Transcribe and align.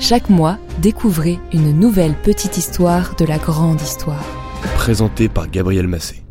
Chaque 0.00 0.30
mois, 0.30 0.58
découvrez 0.80 1.40
une 1.52 1.72
nouvelle 1.72 2.14
petite 2.14 2.56
histoire 2.56 3.16
de 3.16 3.24
la 3.24 3.36
grande 3.36 3.80
histoire. 3.80 4.24
Présenté 4.76 5.28
par 5.28 5.50
Gabriel 5.50 5.88
Massé. 5.88 6.22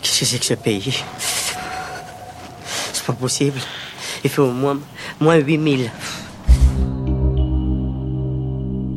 Qu'est-ce 0.00 0.20
que 0.20 0.24
c'est 0.24 0.38
que 0.38 0.46
ce 0.46 0.54
pays? 0.54 1.04
C'est 2.92 3.04
pas 3.04 3.12
possible. 3.12 3.58
Il 4.24 4.30
fait 4.30 4.40
au 4.40 4.52
moins, 4.52 4.78
moins 5.20 5.36
8000. 5.36 5.90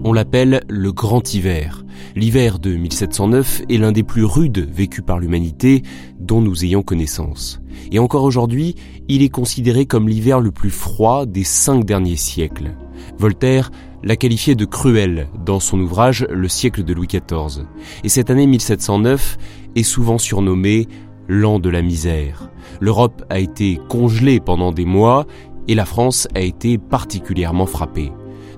On 0.05 0.13
l'appelle 0.13 0.63
le 0.69 0.91
Grand 0.93 1.33
Hiver. 1.33 1.83
L'hiver 2.15 2.59
de 2.59 2.75
1709 2.75 3.63
est 3.69 3.77
l'un 3.77 3.91
des 3.91 4.03
plus 4.03 4.23
rudes 4.23 4.69
vécus 4.71 5.03
par 5.05 5.19
l'humanité 5.19 5.83
dont 6.19 6.41
nous 6.41 6.63
ayons 6.63 6.81
connaissance. 6.81 7.59
Et 7.91 7.99
encore 7.99 8.23
aujourd'hui, 8.23 8.75
il 9.09 9.21
est 9.21 9.29
considéré 9.29 9.85
comme 9.85 10.07
l'hiver 10.07 10.39
le 10.39 10.51
plus 10.51 10.69
froid 10.69 11.25
des 11.25 11.43
cinq 11.43 11.85
derniers 11.85 12.15
siècles. 12.15 12.75
Voltaire 13.17 13.71
l'a 14.03 14.15
qualifié 14.15 14.55
de 14.55 14.65
cruel 14.65 15.29
dans 15.45 15.59
son 15.59 15.79
ouvrage 15.79 16.25
Le 16.29 16.47
siècle 16.47 16.83
de 16.83 16.93
Louis 16.93 17.07
XIV. 17.07 17.65
Et 18.03 18.09
cette 18.09 18.29
année 18.29 18.47
1709 18.47 19.37
est 19.75 19.83
souvent 19.83 20.17
surnommée 20.17 20.87
l'an 21.27 21.59
de 21.59 21.69
la 21.69 21.81
misère. 21.81 22.49
L'Europe 22.81 23.23
a 23.29 23.39
été 23.39 23.79
congelée 23.89 24.39
pendant 24.39 24.71
des 24.71 24.85
mois 24.85 25.25
et 25.67 25.75
la 25.75 25.85
France 25.85 26.27
a 26.35 26.41
été 26.41 26.77
particulièrement 26.77 27.65
frappée. 27.65 28.11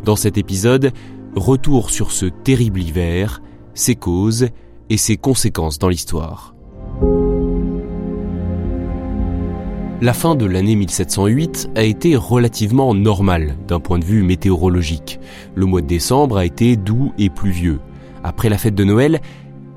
Dans 0.03 0.15
cet 0.15 0.37
épisode, 0.37 0.91
retour 1.35 1.89
sur 1.89 2.11
ce 2.11 2.25
terrible 2.25 2.81
hiver, 2.81 3.41
ses 3.73 3.95
causes 3.95 4.47
et 4.89 4.97
ses 4.97 5.17
conséquences 5.17 5.79
dans 5.79 5.89
l'histoire. 5.89 6.54
La 10.01 10.13
fin 10.13 10.35
de 10.35 10.45
l'année 10.45 10.75
1708 10.75 11.69
a 11.75 11.83
été 11.83 12.17
relativement 12.17 12.93
normale 12.93 13.55
d'un 13.65 13.79
point 13.79 13.97
de 13.97 14.03
vue 14.03 14.23
météorologique. 14.23 15.21
Le 15.55 15.65
mois 15.65 15.79
de 15.79 15.87
décembre 15.87 16.37
a 16.37 16.45
été 16.45 16.75
doux 16.75 17.13
et 17.17 17.29
pluvieux. 17.29 17.79
Après 18.21 18.49
la 18.49 18.57
fête 18.57 18.75
de 18.75 18.83
Noël, 18.83 19.21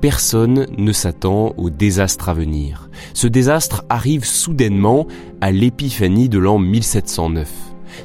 personne 0.01 0.67
ne 0.77 0.91
s'attend 0.91 1.53
au 1.55 1.69
désastre 1.69 2.27
à 2.27 2.33
venir. 2.33 2.89
Ce 3.13 3.27
désastre 3.27 3.85
arrive 3.87 4.25
soudainement 4.25 5.07
à 5.39 5.51
l'épiphanie 5.51 6.27
de 6.27 6.37
l'an 6.37 6.59
1709. 6.59 7.49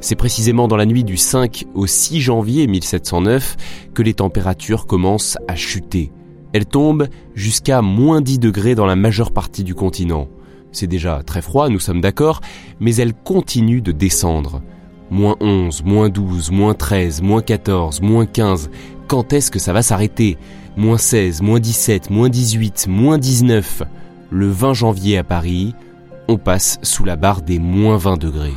C'est 0.00 0.14
précisément 0.14 0.68
dans 0.68 0.76
la 0.76 0.86
nuit 0.86 1.04
du 1.04 1.16
5 1.16 1.64
au 1.74 1.88
6 1.88 2.20
janvier 2.20 2.68
1709 2.68 3.56
que 3.92 4.02
les 4.02 4.14
températures 4.14 4.86
commencent 4.86 5.36
à 5.48 5.56
chuter. 5.56 6.12
Elles 6.52 6.66
tombent 6.66 7.08
jusqu'à 7.34 7.82
moins 7.82 8.20
10 8.20 8.38
degrés 8.38 8.76
dans 8.76 8.86
la 8.86 8.94
majeure 8.94 9.32
partie 9.32 9.64
du 9.64 9.74
continent. 9.74 10.28
C'est 10.74 10.88
déjà 10.88 11.22
très 11.24 11.40
froid, 11.40 11.68
nous 11.68 11.78
sommes 11.78 12.00
d'accord, 12.00 12.40
mais 12.80 12.96
elle 12.96 13.14
continue 13.14 13.80
de 13.80 13.92
descendre. 13.92 14.60
Moins 15.10 15.36
11, 15.40 15.84
moins 15.84 16.08
12, 16.08 16.50
moins 16.50 16.74
13, 16.74 17.22
moins 17.22 17.42
14, 17.42 18.00
moins 18.00 18.26
15. 18.26 18.70
Quand 19.06 19.32
est-ce 19.32 19.52
que 19.52 19.60
ça 19.60 19.72
va 19.72 19.82
s'arrêter? 19.82 20.36
Moins 20.76 20.98
16, 20.98 21.42
moins 21.42 21.60
17, 21.60 22.10
moins 22.10 22.28
18, 22.28 22.88
moins 22.88 23.18
19. 23.18 23.84
Le 24.30 24.48
20 24.48 24.74
janvier 24.74 25.16
à 25.16 25.22
Paris, 25.22 25.74
on 26.26 26.38
passe 26.38 26.80
sous 26.82 27.04
la 27.04 27.14
barre 27.14 27.42
des 27.42 27.60
moins 27.60 27.96
20 27.96 28.16
degrés. 28.16 28.52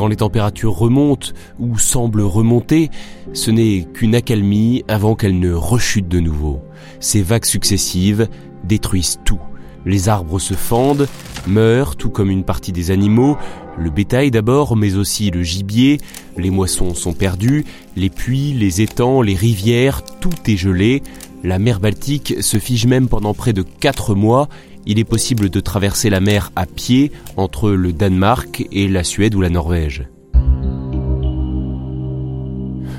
Quand 0.00 0.08
les 0.08 0.16
températures 0.16 0.78
remontent 0.78 1.32
ou 1.58 1.76
semblent 1.76 2.22
remonter, 2.22 2.88
ce 3.34 3.50
n'est 3.50 3.86
qu'une 3.92 4.14
accalmie 4.14 4.82
avant 4.88 5.14
qu'elles 5.14 5.38
ne 5.38 5.52
rechutent 5.52 6.08
de 6.08 6.20
nouveau. 6.20 6.62
Ces 7.00 7.20
vagues 7.20 7.44
successives 7.44 8.26
détruisent 8.64 9.20
tout. 9.26 9.40
Les 9.84 10.08
arbres 10.08 10.38
se 10.38 10.54
fendent, 10.54 11.06
meurent, 11.46 11.96
tout 11.96 12.08
comme 12.08 12.30
une 12.30 12.44
partie 12.44 12.72
des 12.72 12.90
animaux, 12.90 13.36
le 13.76 13.90
bétail 13.90 14.30
d'abord, 14.30 14.74
mais 14.74 14.94
aussi 14.94 15.30
le 15.30 15.42
gibier, 15.42 15.98
les 16.38 16.48
moissons 16.48 16.94
sont 16.94 17.12
perdues, 17.12 17.66
les 17.94 18.08
puits, 18.08 18.54
les 18.54 18.80
étangs, 18.80 19.20
les 19.20 19.34
rivières, 19.34 20.02
tout 20.02 20.30
est 20.46 20.56
gelé, 20.56 21.02
la 21.44 21.58
mer 21.58 21.78
Baltique 21.78 22.36
se 22.40 22.58
fige 22.58 22.86
même 22.86 23.08
pendant 23.08 23.34
près 23.34 23.52
de 23.52 23.62
4 23.62 24.14
mois 24.14 24.48
il 24.90 24.98
est 24.98 25.04
possible 25.04 25.50
de 25.50 25.60
traverser 25.60 26.10
la 26.10 26.18
mer 26.18 26.50
à 26.56 26.66
pied 26.66 27.12
entre 27.36 27.70
le 27.70 27.92
Danemark 27.92 28.66
et 28.72 28.88
la 28.88 29.04
Suède 29.04 29.36
ou 29.36 29.40
la 29.40 29.48
Norvège. 29.48 30.08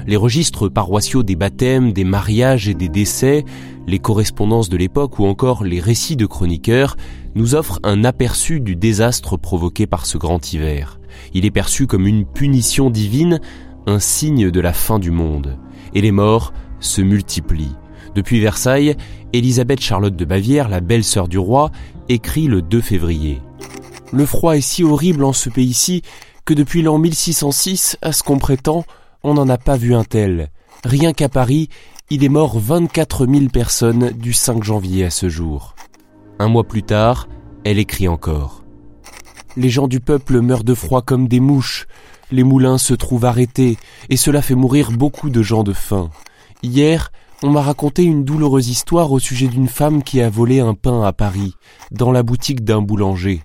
Les 0.07 0.16
registres 0.16 0.69
paroissiaux 0.69 1.22
des 1.22 1.35
baptêmes, 1.35 1.91
des 1.91 2.06
mariages 2.06 2.69
et 2.69 2.75
des 2.75 2.88
décès, 2.88 3.44
les 3.88 4.00
correspondances 4.00 4.69
de 4.69 4.78
l'époque 4.78 5.19
ou 5.19 5.25
encore 5.25 5.66
les 5.66 5.81
récits 5.81 6.16
de 6.16 6.25
chroniqueurs 6.25 6.96
nous 7.35 7.56
offrent 7.56 7.81
un 7.84 8.06
aperçu 8.06 8.62
du 8.62 8.78
désastre 8.78 9.35
provoqué 9.35 9.85
par 9.85 10.06
ce 10.06 10.18
grand 10.18 10.53
hiver. 10.53 10.97
Il 11.34 11.44
est 11.44 11.51
perçu 11.51 11.88
comme 11.88 12.07
une 12.07 12.25
punition 12.25 12.90
divine, 12.90 13.41
un 13.85 14.00
signe 14.00 14.50
de 14.50 14.59
la 14.62 14.72
fin 14.72 14.97
du 14.97 15.12
monde. 15.12 15.57
Et 15.94 16.00
les 16.00 16.12
morts 16.12 16.53
se 16.80 17.01
multiplient. 17.01 17.75
Depuis 18.16 18.40
Versailles, 18.40 18.96
Élisabeth 19.34 19.80
Charlotte 19.80 20.16
de 20.16 20.26
Bavière, 20.26 20.68
la 20.68 20.82
belle-sœur 20.82 21.28
du 21.28 21.38
roi, 21.38 21.72
écrit 22.10 22.48
le 22.48 22.62
2 22.62 22.82
février. 22.82 23.42
Le 24.12 24.26
froid 24.26 24.58
est 24.58 24.62
si 24.62 24.84
horrible 24.84 25.24
en 25.24 25.32
ce 25.32 25.50
pays-ci 25.50 26.02
que 26.44 26.54
depuis 26.54 26.82
l'an 26.82 26.98
1606, 26.98 27.98
à 28.02 28.12
ce 28.12 28.24
qu'on 28.24 28.38
prétend, 28.38 28.84
on 29.24 29.36
n'en 29.36 29.48
a 29.48 29.58
pas 29.58 29.78
vu 29.78 29.96
un 29.96 30.04
tel. 30.04 30.50
Rien 30.84 31.14
qu'à 31.14 31.30
Paris, 31.30 31.70
il 32.10 32.26
est 32.26 32.30
mort 32.30 32.60
24 32.60 33.28
000 33.28 33.46
personnes 33.46 34.12
du 34.12 34.34
5 34.34 34.64
janvier 34.64 35.06
à 35.06 35.10
ce 35.10 35.30
jour. 35.30 35.76
Un 36.40 36.50
mois 36.50 36.66
plus 36.66 36.84
tard, 36.84 37.30
elle 37.64 37.80
écrit 37.80 38.10
encore. 38.10 38.64
Les 39.56 39.70
gens 39.70 39.88
du 39.88 40.02
peuple 40.02 40.42
meurent 40.42 40.64
de 40.64 40.74
froid 40.74 41.02
comme 41.02 41.28
des 41.28 41.40
mouches, 41.40 41.88
les 42.32 42.44
moulins 42.44 42.78
se 42.78 42.94
trouvent 42.94 43.26
arrêtés, 43.26 43.78
et 44.10 44.18
cela 44.18 44.42
fait 44.42 44.56
mourir 44.56 44.92
beaucoup 44.92 45.30
de 45.30 45.42
gens 45.42 45.64
de 45.64 45.74
faim. 45.74 46.10
Hier, 46.64 47.12
on 47.44 47.50
m'a 47.50 47.62
raconté 47.62 48.03
une 48.03 48.24
douloureuse 48.24 48.69
histoire 48.69 49.12
au 49.12 49.19
sujet 49.19 49.47
d'une 49.47 49.68
femme 49.68 50.03
qui 50.03 50.22
a 50.22 50.29
volé 50.29 50.59
un 50.59 50.74
pain 50.74 51.03
à 51.03 51.12
Paris, 51.12 51.56
dans 51.91 52.12
la 52.12 52.24
boutique 52.24 52.63
d'un 52.63 52.81
boulanger. 52.81 53.41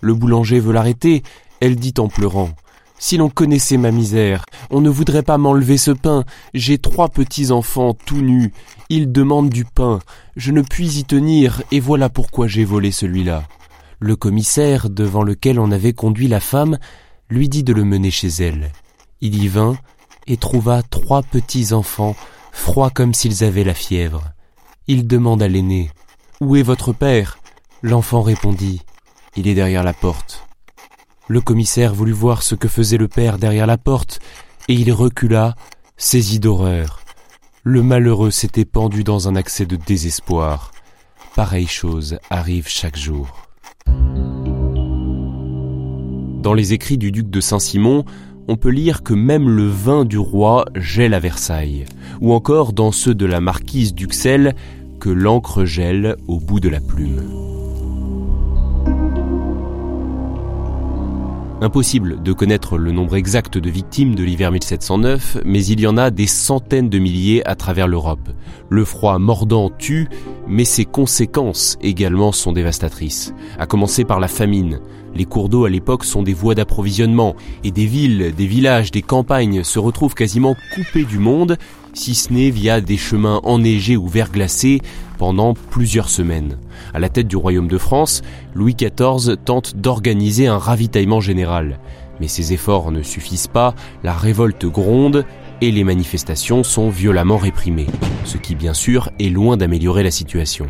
Le 0.00 0.14
boulanger 0.14 0.58
veut 0.58 0.72
l'arrêter, 0.72 1.22
elle 1.60 1.76
dit 1.76 1.94
en 1.98 2.08
pleurant. 2.08 2.50
Si 2.98 3.18
l'on 3.18 3.28
connaissait 3.28 3.76
ma 3.76 3.90
misère, 3.90 4.44
on 4.70 4.80
ne 4.80 4.88
voudrait 4.88 5.22
pas 5.22 5.38
m'enlever 5.38 5.76
ce 5.76 5.90
pain. 5.90 6.24
J'ai 6.54 6.78
trois 6.78 7.08
petits 7.08 7.50
enfants 7.52 7.94
tout 7.94 8.22
nus. 8.22 8.52
Ils 8.88 9.12
demandent 9.12 9.50
du 9.50 9.64
pain. 9.64 10.00
Je 10.34 10.50
ne 10.50 10.62
puis 10.62 10.98
y 10.98 11.04
tenir, 11.04 11.62
et 11.70 11.78
voilà 11.78 12.08
pourquoi 12.08 12.46
j'ai 12.46 12.64
volé 12.64 12.90
celui-là. 12.90 13.44
Le 14.00 14.16
commissaire, 14.16 14.90
devant 14.90 15.22
lequel 15.22 15.60
on 15.60 15.70
avait 15.70 15.92
conduit 15.92 16.28
la 16.28 16.40
femme, 16.40 16.78
lui 17.28 17.48
dit 17.48 17.64
de 17.64 17.72
le 17.72 17.84
mener 17.84 18.10
chez 18.10 18.28
elle. 18.28 18.72
Il 19.20 19.42
y 19.42 19.48
vint 19.48 19.76
et 20.26 20.36
trouva 20.36 20.82
trois 20.82 21.22
petits 21.22 21.72
enfants 21.72 22.16
froids 22.56 22.90
comme 22.90 23.14
s'ils 23.14 23.44
avaient 23.44 23.64
la 23.64 23.74
fièvre. 23.74 24.24
Il 24.88 25.06
demande 25.06 25.42
à 25.42 25.48
l'aîné 25.48 25.90
Où 26.40 26.56
est 26.56 26.62
votre 26.62 26.92
père? 26.92 27.38
L'enfant 27.82 28.22
répondit 28.22 28.80
Il 29.36 29.46
est 29.46 29.54
derrière 29.54 29.84
la 29.84 29.92
porte. 29.92 30.48
Le 31.28 31.40
commissaire 31.40 31.94
voulut 31.94 32.12
voir 32.12 32.42
ce 32.42 32.54
que 32.54 32.68
faisait 32.68 32.96
le 32.96 33.08
père 33.08 33.38
derrière 33.38 33.66
la 33.66 33.78
porte, 33.78 34.20
et 34.68 34.74
il 34.74 34.92
recula, 34.92 35.54
saisi 35.96 36.40
d'horreur. 36.40 37.00
Le 37.62 37.82
malheureux 37.82 38.30
s'était 38.30 38.64
pendu 38.64 39.04
dans 39.04 39.28
un 39.28 39.36
accès 39.36 39.66
de 39.66 39.76
désespoir. 39.76 40.72
Pareille 41.34 41.66
chose 41.66 42.18
arrive 42.30 42.68
chaque 42.68 42.96
jour. 42.96 43.28
Dans 46.42 46.54
les 46.54 46.72
écrits 46.72 46.98
du 46.98 47.10
duc 47.12 47.28
de 47.28 47.40
Saint-Simon, 47.40 48.04
on 48.48 48.56
peut 48.56 48.70
lire 48.70 49.02
que 49.02 49.14
même 49.14 49.48
le 49.48 49.66
vin 49.66 50.04
du 50.04 50.18
roi 50.18 50.66
gèle 50.74 51.14
à 51.14 51.20
Versailles, 51.20 51.84
ou 52.20 52.32
encore 52.32 52.72
dans 52.72 52.92
ceux 52.92 53.14
de 53.14 53.26
la 53.26 53.40
marquise 53.40 53.94
d'Uxelles, 53.94 54.54
que 55.00 55.10
l'encre 55.10 55.64
gèle 55.64 56.16
au 56.26 56.38
bout 56.38 56.60
de 56.60 56.68
la 56.68 56.80
plume. 56.80 57.55
Impossible 61.62 62.22
de 62.22 62.34
connaître 62.34 62.76
le 62.76 62.92
nombre 62.92 63.16
exact 63.16 63.56
de 63.56 63.70
victimes 63.70 64.14
de 64.14 64.22
l'hiver 64.22 64.52
1709, 64.52 65.38
mais 65.46 65.64
il 65.64 65.80
y 65.80 65.86
en 65.86 65.96
a 65.96 66.10
des 66.10 66.26
centaines 66.26 66.90
de 66.90 66.98
milliers 66.98 67.46
à 67.48 67.54
travers 67.54 67.88
l'Europe. 67.88 68.28
Le 68.68 68.84
froid 68.84 69.18
mordant 69.18 69.70
tue, 69.70 70.06
mais 70.46 70.66
ses 70.66 70.84
conséquences 70.84 71.78
également 71.80 72.30
sont 72.30 72.52
dévastatrices. 72.52 73.32
À 73.58 73.64
commencer 73.64 74.04
par 74.04 74.20
la 74.20 74.28
famine. 74.28 74.80
Les 75.14 75.24
cours 75.24 75.48
d'eau 75.48 75.64
à 75.64 75.70
l'époque 75.70 76.04
sont 76.04 76.22
des 76.22 76.34
voies 76.34 76.54
d'approvisionnement, 76.54 77.34
et 77.64 77.70
des 77.70 77.86
villes, 77.86 78.34
des 78.36 78.46
villages, 78.46 78.90
des 78.90 79.00
campagnes 79.00 79.64
se 79.64 79.78
retrouvent 79.78 80.14
quasiment 80.14 80.56
coupées 80.74 81.06
du 81.06 81.18
monde, 81.18 81.56
si 81.96 82.14
ce 82.14 82.32
n'est 82.32 82.50
via 82.50 82.80
des 82.80 82.96
chemins 82.96 83.40
enneigés 83.42 83.96
ou 83.96 84.06
verglacés 84.06 84.80
pendant 85.18 85.54
plusieurs 85.54 86.10
semaines. 86.10 86.58
À 86.92 86.98
la 86.98 87.08
tête 87.08 87.26
du 87.26 87.36
royaume 87.36 87.68
de 87.68 87.78
France, 87.78 88.22
Louis 88.54 88.74
XIV 88.74 89.36
tente 89.44 89.76
d'organiser 89.76 90.46
un 90.46 90.58
ravitaillement 90.58 91.20
général. 91.20 91.80
Mais 92.20 92.28
ses 92.28 92.52
efforts 92.52 92.92
ne 92.92 93.02
suffisent 93.02 93.48
pas, 93.48 93.74
la 94.04 94.12
révolte 94.12 94.66
gronde 94.66 95.24
et 95.60 95.70
les 95.70 95.84
manifestations 95.84 96.62
sont 96.62 96.88
violemment 96.90 97.38
réprimées, 97.38 97.86
ce 98.24 98.36
qui 98.36 98.54
bien 98.54 98.74
sûr 98.74 99.10
est 99.18 99.28
loin 99.28 99.56
d'améliorer 99.56 100.02
la 100.02 100.10
situation. 100.10 100.66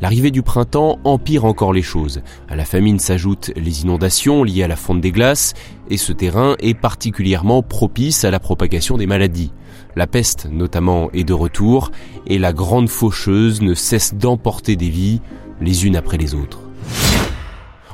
L'arrivée 0.00 0.30
du 0.30 0.42
printemps 0.42 0.98
empire 1.04 1.44
encore 1.44 1.72
les 1.72 1.82
choses. 1.82 2.22
À 2.48 2.56
la 2.56 2.64
famine 2.64 2.98
s'ajoutent 2.98 3.50
les 3.56 3.82
inondations 3.82 4.44
liées 4.44 4.62
à 4.62 4.68
la 4.68 4.76
fonte 4.76 5.00
des 5.00 5.12
glaces, 5.12 5.54
et 5.88 5.96
ce 5.96 6.12
terrain 6.12 6.56
est 6.60 6.74
particulièrement 6.74 7.62
propice 7.62 8.24
à 8.24 8.30
la 8.30 8.40
propagation 8.40 8.96
des 8.96 9.06
maladies. 9.06 9.52
La 9.96 10.06
peste 10.06 10.48
notamment 10.50 11.10
est 11.12 11.24
de 11.24 11.32
retour, 11.32 11.90
et 12.26 12.38
la 12.38 12.52
grande 12.52 12.88
faucheuse 12.88 13.60
ne 13.60 13.74
cesse 13.74 14.14
d'emporter 14.14 14.76
des 14.76 14.88
vies 14.88 15.20
les 15.60 15.86
unes 15.86 15.96
après 15.96 16.16
les 16.16 16.34
autres. 16.34 16.60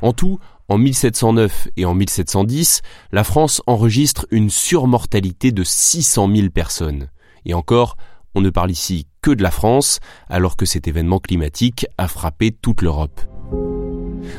En 0.02 0.12
tout, 0.12 0.38
en 0.68 0.78
1709 0.78 1.68
et 1.76 1.84
en 1.84 1.94
1710, 1.94 2.82
la 3.12 3.22
France 3.22 3.62
enregistre 3.66 4.26
une 4.30 4.50
surmortalité 4.50 5.52
de 5.52 5.62
600 5.62 6.28
000 6.34 6.50
personnes. 6.50 7.08
Et 7.44 7.54
encore, 7.54 7.96
on 8.34 8.40
ne 8.40 8.50
parle 8.50 8.72
ici 8.72 9.06
que 9.22 9.30
de 9.30 9.42
la 9.42 9.52
France, 9.52 10.00
alors 10.28 10.56
que 10.56 10.66
cet 10.66 10.88
événement 10.88 11.20
climatique 11.20 11.86
a 11.98 12.08
frappé 12.08 12.50
toute 12.50 12.82
l'Europe. 12.82 13.20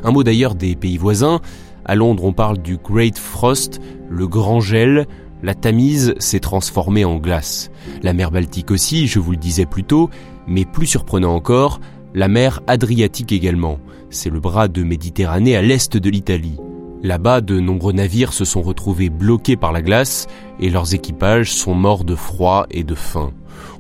Un 0.04 0.12
mot 0.12 0.24
d'ailleurs 0.24 0.56
des 0.56 0.76
pays 0.76 0.98
voisins. 0.98 1.40
À 1.86 1.96
Londres, 1.96 2.26
on 2.26 2.34
parle 2.34 2.58
du 2.58 2.78
Great 2.78 3.18
Frost, 3.18 3.80
le 4.10 4.28
grand 4.28 4.60
gel. 4.60 5.08
La 5.44 5.56
Tamise 5.56 6.14
s'est 6.20 6.42
transformée 6.42 7.06
en 7.06 7.18
glace. 7.18 7.72
La 8.04 8.14
mer 8.14 8.32
Baltique 8.32 8.72
aussi, 8.72 9.08
je 9.08 9.20
vous 9.20 9.32
le 9.32 9.38
disais 9.38 9.66
plus 9.66 9.84
tôt, 9.84 10.10
mais 10.46 10.66
plus 10.66 10.88
surprenant 10.88 11.34
encore, 11.34 11.80
la 12.18 12.28
mer 12.28 12.62
Adriatique 12.66 13.32
également. 13.32 13.78
C'est 14.10 14.32
le 14.32 14.40
bras 14.40 14.68
de 14.68 14.82
Méditerranée 14.82 15.56
à 15.56 15.62
l'est 15.62 15.96
de 15.96 16.10
l'Italie. 16.10 16.58
Là-bas, 17.04 17.42
de 17.42 17.60
nombreux 17.60 17.94
navires 17.94 18.34
se 18.34 18.44
sont 18.44 18.64
retrouvés 18.64 19.12
bloqués 19.12 19.56
par 19.56 19.72
la 19.72 19.84
glace 19.84 20.26
et 20.60 20.72
leurs 20.72 20.96
équipages 20.96 21.54
sont 21.54 21.76
morts 21.76 22.04
de 22.04 22.16
froid 22.16 22.66
et 22.72 22.84
de 22.84 22.96
faim. 22.96 23.34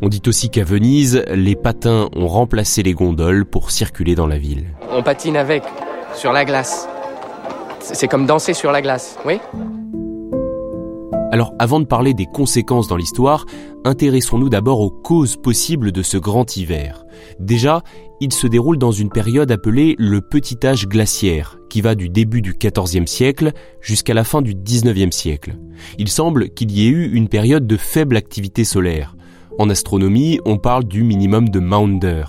On 0.03 0.07
dit 0.07 0.21
aussi 0.27 0.51
qu'à 0.51 0.63
Venise, 0.63 1.23
les 1.33 1.55
patins 1.55 2.09
ont 2.15 2.27
remplacé 2.27 2.83
les 2.83 2.93
gondoles 2.93 3.43
pour 3.43 3.71
circuler 3.71 4.13
dans 4.13 4.27
la 4.27 4.37
ville. 4.37 4.67
On 4.91 5.01
patine 5.01 5.35
avec, 5.35 5.63
sur 6.13 6.31
la 6.31 6.45
glace. 6.45 6.87
C'est 7.79 8.07
comme 8.07 8.27
danser 8.27 8.53
sur 8.53 8.71
la 8.71 8.83
glace, 8.83 9.17
oui? 9.25 9.39
Alors 11.31 11.53
avant 11.59 11.79
de 11.79 11.85
parler 11.85 12.13
des 12.13 12.25
conséquences 12.25 12.87
dans 12.87 12.95
l'histoire, 12.95 13.45
intéressons-nous 13.83 14.49
d'abord 14.49 14.79
aux 14.79 14.91
causes 14.91 15.35
possibles 15.35 15.91
de 15.91 16.01
ce 16.01 16.17
grand 16.17 16.55
hiver. 16.55 17.05
Déjà, 17.39 17.81
il 18.21 18.31
se 18.31 18.47
déroule 18.47 18.77
dans 18.77 18.91
une 18.91 19.09
période 19.09 19.51
appelée 19.51 19.95
le 19.99 20.21
petit 20.21 20.57
âge 20.65 20.87
glaciaire, 20.87 21.57
qui 21.69 21.81
va 21.81 21.95
du 21.95 22.09
début 22.09 22.41
du 22.41 22.53
XIVe 22.53 23.07
siècle 23.07 23.51
jusqu'à 23.81 24.13
la 24.13 24.23
fin 24.23 24.41
du 24.41 24.55
XIXe 24.55 25.15
siècle. 25.15 25.57
Il 25.97 26.07
semble 26.07 26.49
qu'il 26.49 26.71
y 26.71 26.85
ait 26.85 26.91
eu 26.91 27.11
une 27.11 27.27
période 27.27 27.67
de 27.67 27.77
faible 27.77 28.15
activité 28.15 28.63
solaire. 28.63 29.15
En 29.59 29.69
astronomie, 29.69 30.39
on 30.45 30.57
parle 30.57 30.85
du 30.85 31.03
minimum 31.03 31.49
de 31.49 31.59
Maunder. 31.59 32.23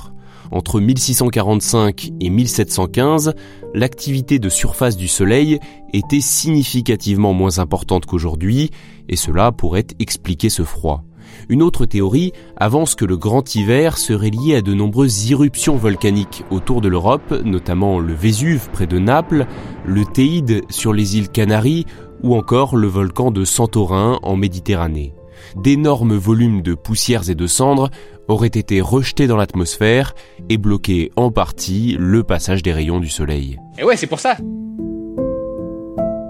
Entre 0.50 0.80
1645 0.80 2.12
et 2.20 2.30
1715, 2.30 3.34
l'activité 3.74 4.38
de 4.38 4.48
surface 4.48 4.96
du 4.96 5.08
Soleil 5.08 5.58
était 5.92 6.20
significativement 6.20 7.32
moins 7.32 7.58
importante 7.58 8.06
qu'aujourd'hui, 8.06 8.70
et 9.08 9.16
cela 9.16 9.52
pourrait 9.52 9.86
expliquer 9.98 10.48
ce 10.48 10.62
froid. 10.62 11.04
Une 11.48 11.62
autre 11.62 11.86
théorie 11.86 12.32
avance 12.56 12.94
que 12.94 13.04
le 13.04 13.16
grand 13.16 13.54
hiver 13.54 13.98
serait 13.98 14.30
lié 14.30 14.56
à 14.56 14.62
de 14.62 14.74
nombreuses 14.74 15.28
irruptions 15.28 15.76
volcaniques 15.76 16.44
autour 16.50 16.80
de 16.80 16.88
l'Europe, 16.88 17.42
notamment 17.44 17.98
le 17.98 18.14
Vésuve 18.14 18.70
près 18.72 18.86
de 18.86 18.98
Naples, 18.98 19.46
le 19.84 20.04
Théide 20.04 20.62
sur 20.70 20.92
les 20.92 21.18
îles 21.18 21.28
Canaries 21.28 21.84
ou 22.22 22.34
encore 22.34 22.76
le 22.76 22.88
volcan 22.88 23.30
de 23.30 23.44
Santorin 23.44 24.18
en 24.22 24.36
Méditerranée 24.36 25.12
d'énormes 25.56 26.16
volumes 26.16 26.62
de 26.62 26.74
poussières 26.74 27.30
et 27.30 27.34
de 27.34 27.46
cendres 27.46 27.90
auraient 28.28 28.46
été 28.48 28.80
rejetés 28.80 29.26
dans 29.26 29.36
l'atmosphère 29.36 30.14
et 30.48 30.58
bloqué 30.58 31.10
en 31.16 31.30
partie 31.30 31.96
le 31.98 32.22
passage 32.22 32.62
des 32.62 32.72
rayons 32.72 33.00
du 33.00 33.08
soleil. 33.08 33.58
Et 33.78 33.84
ouais, 33.84 33.96
c'est 33.96 34.06
pour 34.06 34.20
ça 34.20 34.36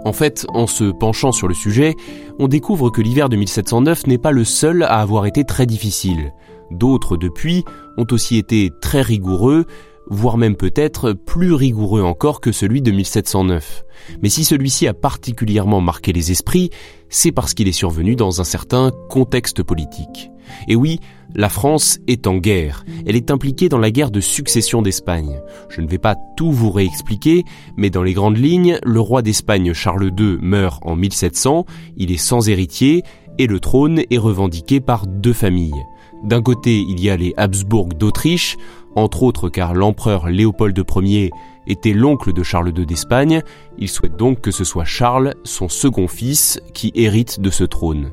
en 0.05 0.13
fait, 0.15 0.47
en 0.55 0.67
se 0.67 0.85
penchant 0.85 1.33
sur 1.33 1.49
le 1.49 1.55
sujet, 1.55 1.95
on 2.39 2.49
découvre 2.49 2.89
que 2.89 3.03
l'hiver 3.03 3.29
de 3.29 3.37
1709 3.37 4.07
n'est 4.07 4.17
pas 4.17 4.31
le 4.31 4.43
seul 4.43 4.83
à 4.85 5.01
avoir 5.01 5.27
été 5.27 5.45
très 5.45 5.67
difficile. 5.67 6.33
D'autres, 6.71 7.19
depuis, 7.19 7.63
ont 7.99 8.07
aussi 8.11 8.39
été 8.39 8.71
très 8.81 9.03
rigoureux, 9.03 9.67
voire 10.11 10.39
même 10.39 10.57
peut-être 10.57 11.13
plus 11.13 11.53
rigoureux 11.53 12.03
encore 12.03 12.41
que 12.41 12.53
celui 12.53 12.83
de 12.83 12.91
1709. 12.91 13.85
Mais 14.23 14.29
si 14.29 14.45
celui-ci 14.45 14.87
a 14.87 14.95
particulièrement 14.95 15.81
marqué 15.81 16.13
les 16.13 16.31
esprits, 16.31 16.71
c'est 17.09 17.33
parce 17.33 17.55
qu'il 17.55 17.69
est 17.69 17.73
survenu 17.73 18.17
dans 18.17 18.41
un 18.41 18.45
certain 18.45 18.91
contexte 19.09 19.63
politique. 19.63 20.31
Et 20.67 20.77
oui, 20.77 21.01
la 21.35 21.49
France 21.49 21.99
est 22.07 22.27
en 22.27 22.39
guerre. 22.39 22.85
Elle 23.07 23.17
est 23.17 23.31
impliquée 23.31 23.69
dans 23.69 23.79
la 23.79 23.91
guerre 23.91 24.11
de 24.11 24.21
succession 24.21 24.83
d'Espagne. 24.83 25.41
Je 25.69 25.81
ne 25.81 25.89
vais 25.89 25.99
pas 25.99 26.17
tout 26.37 26.51
vous 26.51 26.71
réexpliquer, 26.71 27.45
mais 27.77 27.91
dans 27.91 28.03
les 28.03 28.15
grandes 28.15 28.39
lignes, 28.39 28.79
le 28.83 29.01
roi 29.01 29.23
d'Espagne 29.23 29.73
Charles 29.75 30.11
II 30.19 30.39
meurt 30.41 30.83
en 30.87 30.97
1700, 30.97 31.67
il 31.97 32.13
est 32.13 32.17
sans 32.17 32.49
héritier, 32.49 33.03
et 33.39 33.47
le 33.47 33.61
trône 33.61 34.03
est 34.11 34.19
revendiqué 34.19 34.81
par 34.81 35.07
deux 35.07 35.33
familles. 35.33 35.85
D'un 36.25 36.43
côté, 36.43 36.85
il 36.89 37.01
y 37.01 37.11
a 37.11 37.17
les 37.17 37.33
Habsbourg 37.37 37.89
d'Autriche, 37.89 38.57
entre 38.97 39.23
autres 39.23 39.49
car 39.49 39.75
l'empereur 39.75 40.29
Léopold 40.29 40.79
Ier 41.03 41.31
était 41.67 41.93
l'oncle 41.93 42.33
de 42.33 42.43
Charles 42.43 42.73
II 42.77 42.87
d'Espagne, 42.87 43.43
il 43.79 43.89
souhaite 43.89 44.17
donc 44.17 44.41
que 44.41 44.51
ce 44.51 44.65
soit 44.65 44.85
Charles, 44.85 45.35
son 45.45 45.69
second 45.69 46.09
fils, 46.09 46.61
qui 46.75 46.91
hérite 46.95 47.41
de 47.41 47.51
ce 47.51 47.65
trône. 47.65 48.11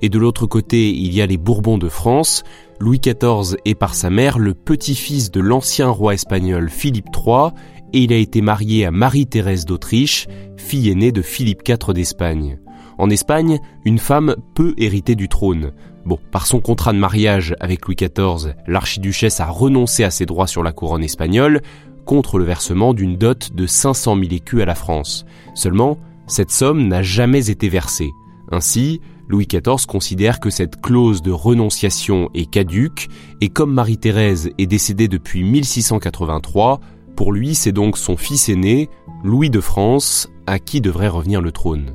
Et 0.00 0.08
de 0.08 0.18
l'autre 0.18 0.46
côté, 0.46 0.90
il 0.90 1.12
y 1.12 1.20
a 1.20 1.26
les 1.26 1.36
Bourbons 1.36 1.78
de 1.78 1.88
France, 1.88 2.44
Louis 2.80 3.00
XIV 3.00 3.56
est 3.64 3.74
par 3.74 3.94
sa 3.94 4.08
mère 4.08 4.38
le 4.38 4.54
petit-fils 4.54 5.30
de 5.30 5.40
l'ancien 5.40 5.88
roi 5.88 6.14
espagnol 6.14 6.70
Philippe 6.70 7.08
III, 7.14 7.50
et 7.92 8.00
il 8.00 8.12
a 8.12 8.16
été 8.16 8.40
marié 8.40 8.86
à 8.86 8.90
Marie-Thérèse 8.90 9.66
d'Autriche, 9.66 10.26
fille 10.56 10.88
aînée 10.88 11.12
de 11.12 11.20
Philippe 11.22 11.68
IV 11.68 11.92
d'Espagne. 11.92 12.58
En 12.98 13.10
Espagne, 13.10 13.58
une 13.84 13.98
femme 13.98 14.36
peut 14.54 14.74
hériter 14.76 15.14
du 15.14 15.28
trône. 15.28 15.72
Bon, 16.04 16.18
par 16.30 16.46
son 16.46 16.60
contrat 16.60 16.92
de 16.92 16.98
mariage 16.98 17.54
avec 17.60 17.86
Louis 17.86 17.96
XIV, 17.96 18.54
l'archiduchesse 18.66 19.40
a 19.40 19.46
renoncé 19.46 20.04
à 20.04 20.10
ses 20.10 20.26
droits 20.26 20.46
sur 20.46 20.62
la 20.62 20.72
couronne 20.72 21.04
espagnole 21.04 21.60
contre 22.04 22.38
le 22.38 22.44
versement 22.44 22.94
d'une 22.94 23.16
dot 23.16 23.52
de 23.54 23.66
500 23.66 24.16
000 24.16 24.26
écus 24.32 24.62
à 24.62 24.64
la 24.64 24.74
France. 24.74 25.24
Seulement, 25.54 25.98
cette 26.26 26.50
somme 26.50 26.88
n'a 26.88 27.02
jamais 27.02 27.50
été 27.50 27.68
versée. 27.68 28.10
Ainsi, 28.50 29.00
Louis 29.28 29.46
XIV 29.46 29.86
considère 29.86 30.40
que 30.40 30.50
cette 30.50 30.80
clause 30.80 31.22
de 31.22 31.30
renonciation 31.30 32.28
est 32.34 32.50
caduque, 32.50 33.08
et 33.40 33.48
comme 33.48 33.72
Marie-Thérèse 33.72 34.50
est 34.58 34.66
décédée 34.66 35.08
depuis 35.08 35.44
1683, 35.44 36.80
pour 37.16 37.32
lui 37.32 37.54
c'est 37.54 37.72
donc 37.72 37.96
son 37.96 38.16
fils 38.16 38.48
aîné, 38.48 38.88
Louis 39.24 39.50
de 39.50 39.60
France, 39.60 40.28
à 40.46 40.58
qui 40.58 40.80
devrait 40.80 41.08
revenir 41.08 41.40
le 41.40 41.52
trône. 41.52 41.92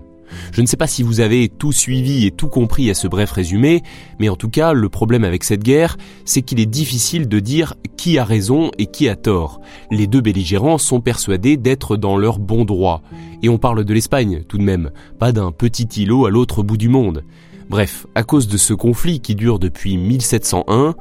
Je 0.51 0.61
ne 0.61 0.67
sais 0.67 0.77
pas 0.77 0.87
si 0.87 1.03
vous 1.03 1.19
avez 1.19 1.49
tout 1.49 1.71
suivi 1.71 2.25
et 2.25 2.31
tout 2.31 2.47
compris 2.47 2.89
à 2.89 2.93
ce 2.93 3.07
bref 3.07 3.31
résumé, 3.31 3.83
mais 4.19 4.29
en 4.29 4.35
tout 4.35 4.49
cas, 4.49 4.73
le 4.73 4.89
problème 4.89 5.23
avec 5.23 5.43
cette 5.43 5.63
guerre, 5.63 5.97
c'est 6.25 6.41
qu'il 6.41 6.59
est 6.59 6.65
difficile 6.65 7.27
de 7.27 7.39
dire 7.39 7.75
qui 7.97 8.17
a 8.17 8.23
raison 8.23 8.71
et 8.77 8.87
qui 8.87 9.09
a 9.09 9.15
tort. 9.15 9.61
Les 9.91 10.07
deux 10.07 10.21
belligérants 10.21 10.77
sont 10.77 11.01
persuadés 11.01 11.57
d'être 11.57 11.97
dans 11.97 12.17
leur 12.17 12.39
bon 12.39 12.65
droit. 12.65 13.01
Et 13.43 13.49
on 13.49 13.57
parle 13.57 13.83
de 13.83 13.93
l'Espagne, 13.93 14.43
tout 14.47 14.57
de 14.57 14.63
même, 14.63 14.91
pas 15.19 15.31
d'un 15.31 15.51
petit 15.51 15.87
îlot 16.01 16.25
à 16.25 16.29
l'autre 16.29 16.63
bout 16.63 16.77
du 16.77 16.89
monde. 16.89 17.23
Bref, 17.69 18.07
à 18.15 18.23
cause 18.23 18.47
de 18.47 18.57
ce 18.57 18.73
conflit 18.73 19.19
qui 19.19 19.35
dure 19.35 19.59
depuis 19.59 19.97
1701, 19.97 20.95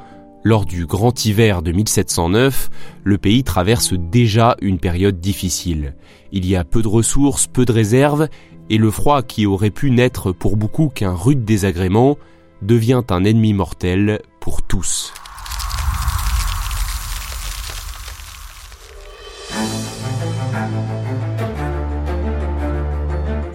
lors 0.47 0.65
du 0.65 0.87
grand 0.87 1.25
hiver 1.25 1.61
de 1.61 1.73
1709, 1.73 2.71
le 3.03 3.19
pays 3.19 3.43
traverse 3.43 3.95
déjà 3.95 4.57
une 4.61 4.79
période 4.79 5.19
difficile. 5.19 5.97
Il 6.31 6.47
y 6.47 6.55
a 6.55 6.63
peu 6.63 6.83
de 6.83 6.89
ressources, 6.89 7.47
peu 7.47 7.65
de 7.65 7.73
réserves, 7.73 8.29
et 8.71 8.79
le 8.79 8.91
froid 8.91 9.23
qui 9.23 9.47
aurait 9.47 9.71
pu 9.71 9.91
n'être 9.91 10.33
pour 10.33 10.57
beaucoup 10.57 10.89
qu'un 10.89 11.15
rude 11.15 11.45
désagrément 11.45 12.19
devient 12.63 13.03
un 13.11 13.25
ennemi 13.25 13.53
mortel 13.53 14.21
pour 14.41 14.63
tous. 14.63 15.13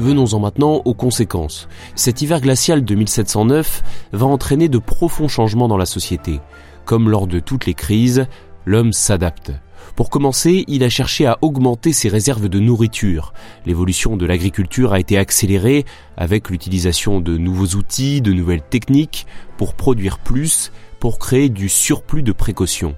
Venons-en 0.02 0.40
maintenant 0.40 0.82
aux 0.86 0.96
conséquences. 0.96 1.68
Cet 1.94 2.24
hiver 2.24 2.42
glacial 2.42 2.84
de 2.84 2.96
1709 2.96 3.84
va 4.14 4.26
entraîner 4.26 4.68
de 4.68 4.80
profonds 4.80 5.28
changements 5.28 5.68
dans 5.68 5.78
la 5.78 5.86
société. 5.86 6.40
Comme 6.86 7.08
lors 7.08 7.28
de 7.28 7.40
toutes 7.40 7.68
les 7.68 7.76
crises, 7.76 8.26
l'homme 8.66 8.94
s'adapte. 8.94 9.52
Pour 9.96 10.10
commencer, 10.10 10.64
il 10.68 10.84
a 10.84 10.90
cherché 10.90 11.26
à 11.26 11.38
augmenter 11.42 11.94
ses 11.94 12.10
réserves 12.10 12.50
de 12.50 12.60
nourriture. 12.60 13.34
L'évolution 13.66 14.18
de 14.18 14.26
l'agriculture 14.26 14.94
a 14.94 15.00
été 15.00 15.18
accélérée 15.18 15.86
avec 16.18 16.50
l'utilisation 16.50 17.20
de 17.22 17.38
nouveaux 17.38 17.78
outils, 17.78 18.22
de 18.22 18.34
nouvelles 18.34 18.64
techniques 18.64 19.26
pour 19.58 19.74
produire 19.74 20.18
plus, 20.20 20.72
pour 21.00 21.20
créer 21.20 21.50
du 21.50 21.70
surplus 21.70 22.24
de 22.24 22.32
précautions 22.32 22.96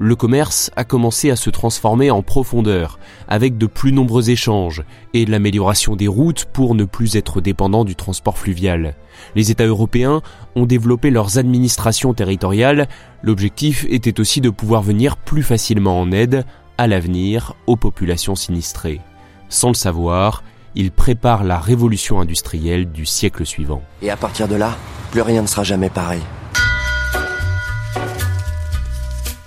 le 0.00 0.16
commerce 0.16 0.70
a 0.76 0.84
commencé 0.84 1.30
à 1.30 1.36
se 1.36 1.50
transformer 1.50 2.10
en 2.10 2.22
profondeur, 2.22 2.98
avec 3.28 3.58
de 3.58 3.66
plus 3.66 3.92
nombreux 3.92 4.30
échanges 4.30 4.82
et 5.12 5.26
l'amélioration 5.26 5.94
des 5.94 6.08
routes 6.08 6.46
pour 6.46 6.74
ne 6.74 6.84
plus 6.84 7.16
être 7.16 7.42
dépendant 7.42 7.84
du 7.84 7.94
transport 7.94 8.38
fluvial. 8.38 8.94
Les 9.36 9.50
États 9.50 9.66
européens 9.66 10.22
ont 10.56 10.64
développé 10.64 11.10
leurs 11.10 11.36
administrations 11.36 12.14
territoriales, 12.14 12.88
l'objectif 13.22 13.84
était 13.90 14.18
aussi 14.20 14.40
de 14.40 14.48
pouvoir 14.48 14.80
venir 14.80 15.18
plus 15.18 15.42
facilement 15.42 16.00
en 16.00 16.10
aide 16.12 16.46
à 16.78 16.86
l'avenir 16.86 17.54
aux 17.66 17.76
populations 17.76 18.34
sinistrées. 18.34 19.02
Sans 19.50 19.68
le 19.68 19.74
savoir, 19.74 20.42
ils 20.74 20.92
préparent 20.92 21.44
la 21.44 21.58
révolution 21.58 22.20
industrielle 22.20 22.90
du 22.90 23.04
siècle 23.04 23.44
suivant. 23.44 23.82
Et 24.00 24.10
à 24.10 24.16
partir 24.16 24.48
de 24.48 24.54
là, 24.54 24.78
plus 25.10 25.20
rien 25.20 25.42
ne 25.42 25.46
sera 25.46 25.62
jamais 25.62 25.90
pareil. 25.90 26.22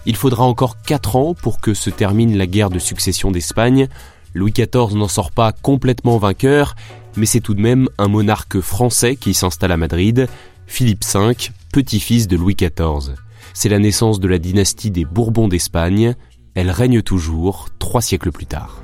Il 0.06 0.16
faudra 0.16 0.44
encore 0.44 0.82
4 0.82 1.16
ans 1.16 1.34
pour 1.34 1.62
que 1.62 1.74
se 1.74 1.90
termine 1.90 2.38
la 2.38 2.46
guerre 2.46 2.70
de 2.70 2.80
succession 2.80 3.32
d'Espagne. 3.32 3.88
Louis 4.34 4.52
XIV 4.52 4.96
n'en 4.96 5.08
sort 5.08 5.32
pas 5.32 5.52
complètement 5.52 6.18
vainqueur, 6.18 6.76
mais 7.16 7.26
c'est 7.26 7.40
tout 7.40 7.54
de 7.54 7.62
même 7.62 7.88
un 7.98 8.08
monarque 8.08 8.60
français 8.60 9.16
qui 9.16 9.34
s'installe 9.34 9.72
à 9.72 9.78
Madrid, 9.78 10.28
Philippe 10.68 11.06
V, 11.06 11.36
petit-fils 11.72 12.28
de 12.28 12.36
Louis 12.36 12.56
XIV. 12.56 13.16
C'est 13.54 13.70
la 13.70 13.80
naissance 13.80 14.20
de 14.20 14.28
la 14.28 14.40
dynastie 14.40 14.92
des 14.92 15.06
Bourbons 15.06 15.48
d'Espagne. 15.48 16.16
Elle 16.56 16.72
règne 16.72 17.02
toujours 17.02 17.68
trois 17.80 18.02
siècles 18.02 18.32
plus 18.32 18.46
tard. 18.46 18.82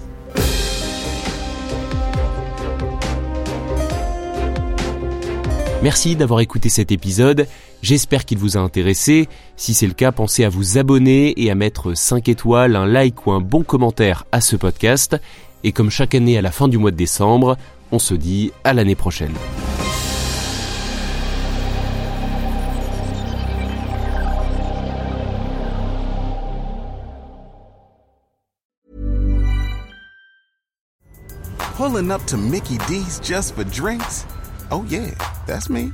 Merci 5.82 6.18
d'avoir 6.18 6.42
écouté 6.42 6.68
cet 6.68 6.92
épisode. 6.92 7.48
J'espère 7.82 8.26
qu'il 8.26 8.38
vous 8.38 8.58
a 8.58 8.60
intéressé. 8.60 9.30
Si 9.56 9.74
c'est 9.74 9.88
le 9.88 9.94
cas, 9.94 10.12
pensez 10.12 10.44
à 10.44 10.50
vous 10.50 10.78
abonner 10.78 11.34
et 11.42 11.50
à 11.50 11.56
mettre 11.56 11.94
5 11.94 12.28
étoiles, 12.28 12.76
un 12.76 12.86
like 12.86 13.26
ou 13.26 13.32
un 13.32 13.42
bon 13.42 13.64
commentaire 13.64 14.26
à 14.32 14.42
ce 14.42 14.56
podcast. 14.56 15.16
Et 15.64 15.72
comme 15.72 15.90
chaque 15.90 16.16
année 16.16 16.38
à 16.38 16.42
la 16.42 16.52
fin 16.52 16.68
du 16.68 16.78
mois 16.78 16.92
de 16.92 16.98
décembre, 16.98 17.58
on 17.92 18.00
se 18.00 18.14
dit 18.14 18.52
à 18.64 18.74
l'année 18.74 18.96
prochaine. 18.96 19.34
Pulling 31.78 32.12
up 32.12 32.22
to 32.26 32.36
Mickey 32.36 32.78
D's 32.90 33.22
just 33.22 33.56
for 33.56 33.64
drinks? 33.64 34.26
Oh 34.70 34.84
yeah, 34.90 35.12
that's 35.48 35.70
me. 35.70 35.94